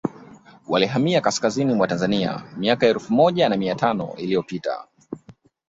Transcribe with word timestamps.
walihamia 0.67 1.21
Kaskazini 1.21 1.73
mwa 1.73 1.87
Tanzania 1.87 2.43
miaka 2.57 2.87
elfu 2.87 3.13
moja 3.13 3.49
na 3.49 3.57
mia 3.57 3.75
tano 3.75 4.15
iliyopita 4.17 4.87